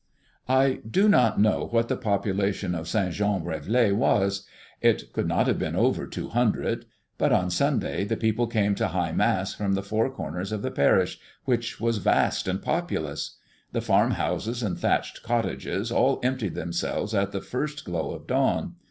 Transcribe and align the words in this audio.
I 0.49 0.79
do 0.89 1.07
not 1.07 1.39
know 1.39 1.67
what 1.69 1.87
the 1.87 1.95
population 1.95 2.73
of 2.73 2.87
St. 2.87 3.13
Jean 3.13 3.43
Brévelay 3.43 3.93
was. 3.93 4.47
It 4.81 5.13
could 5.13 5.27
not 5.27 5.45
have 5.45 5.59
been 5.59 5.75
over 5.75 6.07
two 6.07 6.29
hundred; 6.29 6.85
but 7.19 7.31
on 7.31 7.51
Sunday 7.51 8.03
the 8.03 8.17
people 8.17 8.47
came 8.47 8.73
to 8.73 8.87
High 8.87 9.11
Mass 9.11 9.53
from 9.53 9.73
the 9.73 9.83
four 9.83 10.09
corners 10.09 10.51
of 10.51 10.63
the 10.63 10.71
parish, 10.71 11.19
which 11.45 11.79
was 11.79 11.97
vast 11.99 12.47
and 12.47 12.63
populous. 12.63 13.37
The 13.73 13.81
farmhouses 13.81 14.63
and 14.63 14.75
thatched 14.75 15.21
cottages 15.21 15.91
all 15.91 16.19
emptied 16.23 16.55
themselves 16.55 17.13
at 17.13 17.31
the 17.31 17.39
first 17.39 17.85
glow 17.85 18.09
of 18.09 18.25
dawn. 18.25 18.77